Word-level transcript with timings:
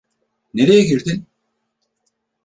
Nereye 0.53 0.81
girdin? 0.83 1.27